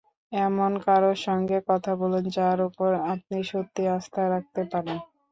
[0.31, 4.97] এমন কারোর সঙ্গে কথা বলুন, যার ওপর আপনি সত্যি আস্থা রাখতে পারেন।